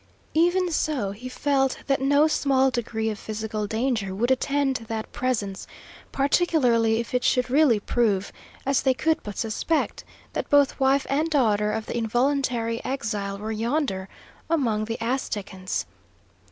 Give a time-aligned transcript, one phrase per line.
[0.33, 5.67] Even so, he felt that no small degree of physical danger would attend that presence,
[6.11, 8.31] particularly if it should really prove,
[8.65, 10.03] as they could but suspect,
[10.33, 14.09] that both wife and daughter of the involuntary exile were yonder,
[14.49, 15.85] among the Aztecans.